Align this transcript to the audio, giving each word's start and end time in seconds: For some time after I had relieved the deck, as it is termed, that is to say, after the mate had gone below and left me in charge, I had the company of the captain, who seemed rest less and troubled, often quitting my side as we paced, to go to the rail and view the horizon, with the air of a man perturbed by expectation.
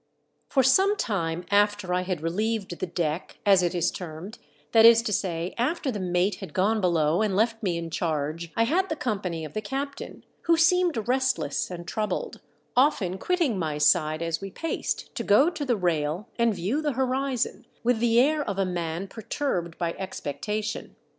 For 0.49 0.63
some 0.63 0.97
time 0.97 1.45
after 1.51 1.93
I 1.93 2.01
had 2.01 2.21
relieved 2.23 2.79
the 2.79 2.87
deck, 2.87 3.37
as 3.45 3.61
it 3.61 3.75
is 3.75 3.91
termed, 3.91 4.39
that 4.71 4.83
is 4.83 5.03
to 5.03 5.13
say, 5.13 5.53
after 5.59 5.91
the 5.91 5.99
mate 5.99 6.37
had 6.37 6.55
gone 6.55 6.81
below 6.81 7.21
and 7.21 7.35
left 7.35 7.61
me 7.61 7.77
in 7.77 7.91
charge, 7.91 8.51
I 8.55 8.63
had 8.63 8.89
the 8.89 8.95
company 8.95 9.45
of 9.45 9.53
the 9.53 9.61
captain, 9.61 10.25
who 10.45 10.57
seemed 10.57 11.07
rest 11.07 11.37
less 11.37 11.69
and 11.69 11.87
troubled, 11.87 12.41
often 12.75 13.19
quitting 13.19 13.59
my 13.59 13.77
side 13.77 14.23
as 14.23 14.41
we 14.41 14.49
paced, 14.49 15.13
to 15.13 15.23
go 15.23 15.51
to 15.51 15.63
the 15.63 15.77
rail 15.77 16.27
and 16.35 16.51
view 16.51 16.81
the 16.81 16.93
horizon, 16.93 17.67
with 17.83 17.99
the 17.99 18.19
air 18.19 18.41
of 18.43 18.57
a 18.57 18.65
man 18.65 19.07
perturbed 19.07 19.77
by 19.77 19.93
expectation. 19.99 20.95